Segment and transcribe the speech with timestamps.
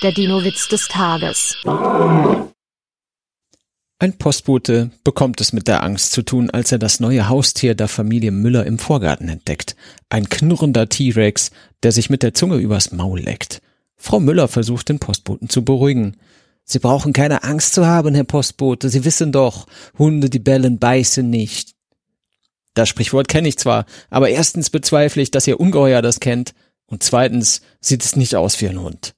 [0.00, 1.56] Der Dino-Witz des Tages.
[3.98, 7.88] Ein Postbote bekommt es mit der Angst zu tun, als er das neue Haustier der
[7.88, 9.74] Familie Müller im Vorgarten entdeckt.
[10.08, 11.50] Ein knurrender T-Rex,
[11.82, 13.60] der sich mit der Zunge übers Maul leckt.
[13.96, 16.16] Frau Müller versucht den Postboten zu beruhigen.
[16.62, 18.90] Sie brauchen keine Angst zu haben, Herr Postbote.
[18.90, 19.66] Sie wissen doch,
[19.98, 21.72] Hunde, die bellen, beißen nicht.
[22.74, 26.54] Das Sprichwort kenne ich zwar, aber erstens bezweifle ich, dass Ihr Ungeheuer das kennt,
[26.86, 29.17] und zweitens sieht es nicht aus wie ein Hund.